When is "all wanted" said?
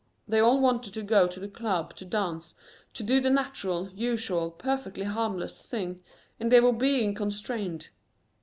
0.39-0.95